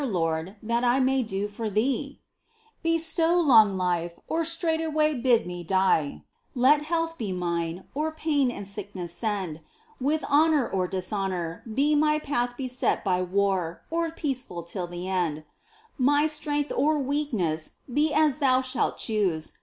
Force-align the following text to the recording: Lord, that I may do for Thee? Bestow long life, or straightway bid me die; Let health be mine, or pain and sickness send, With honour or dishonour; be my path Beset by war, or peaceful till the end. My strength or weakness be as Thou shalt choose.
Lord, 0.03 0.55
that 0.63 0.83
I 0.83 0.99
may 0.99 1.21
do 1.21 1.47
for 1.47 1.69
Thee? 1.69 2.19
Bestow 2.81 3.39
long 3.39 3.77
life, 3.77 4.17
or 4.27 4.43
straightway 4.43 5.13
bid 5.13 5.45
me 5.45 5.63
die; 5.63 6.23
Let 6.55 6.81
health 6.85 7.19
be 7.19 7.31
mine, 7.31 7.83
or 7.93 8.11
pain 8.11 8.49
and 8.49 8.65
sickness 8.65 9.13
send, 9.13 9.59
With 9.99 10.23
honour 10.23 10.67
or 10.67 10.87
dishonour; 10.87 11.61
be 11.71 11.93
my 11.93 12.17
path 12.17 12.57
Beset 12.57 13.03
by 13.03 13.21
war, 13.21 13.83
or 13.91 14.09
peaceful 14.09 14.63
till 14.63 14.87
the 14.87 15.07
end. 15.07 15.43
My 15.99 16.25
strength 16.25 16.71
or 16.75 16.97
weakness 16.97 17.73
be 17.93 18.11
as 18.11 18.37
Thou 18.39 18.61
shalt 18.61 18.97
choose. 18.97 19.51